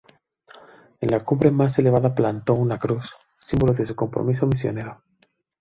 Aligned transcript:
En 0.99 1.11
la 1.11 1.23
cumbre 1.23 1.51
más 1.51 1.77
elevada 1.77 2.15
plantó 2.15 2.55
una 2.55 2.79
cruz, 2.79 3.13
símbolo 3.37 3.73
de 3.73 3.85
su 3.85 3.93
compromiso 3.95 4.47
misionero. 4.47 5.03